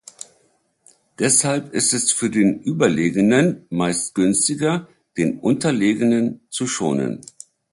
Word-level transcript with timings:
Deshalb 1.19 1.75
ist 1.75 1.93
es 1.93 2.11
für 2.11 2.31
den 2.31 2.59
Überlegenen 2.63 3.67
meist 3.69 4.15
günstiger, 4.15 4.87
den 5.15 5.37
Unterlegenen 5.39 6.41
zu 6.49 6.65
schonen. 6.65 7.21